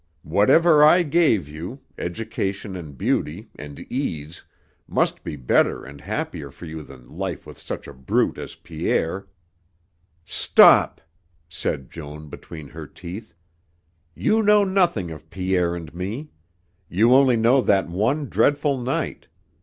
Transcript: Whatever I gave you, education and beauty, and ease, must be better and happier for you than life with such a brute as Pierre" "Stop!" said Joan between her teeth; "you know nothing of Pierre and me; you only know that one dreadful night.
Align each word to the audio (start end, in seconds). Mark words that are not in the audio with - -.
Whatever 0.23 0.83
I 0.83 1.03
gave 1.03 1.47
you, 1.47 1.79
education 1.95 2.75
and 2.75 2.97
beauty, 2.97 3.51
and 3.55 3.79
ease, 3.81 4.43
must 4.87 5.23
be 5.23 5.35
better 5.35 5.85
and 5.85 6.01
happier 6.01 6.49
for 6.49 6.65
you 6.65 6.81
than 6.81 7.07
life 7.07 7.45
with 7.45 7.59
such 7.59 7.87
a 7.87 7.93
brute 7.93 8.39
as 8.39 8.55
Pierre" 8.55 9.27
"Stop!" 10.43 11.01
said 11.47 11.91
Joan 11.91 12.29
between 12.29 12.69
her 12.69 12.87
teeth; 12.87 13.35
"you 14.15 14.41
know 14.41 14.63
nothing 14.63 15.11
of 15.11 15.29
Pierre 15.29 15.75
and 15.75 15.93
me; 15.93 16.31
you 16.89 17.13
only 17.13 17.37
know 17.37 17.61
that 17.61 17.87
one 17.87 18.27
dreadful 18.27 18.79
night. 18.79 19.27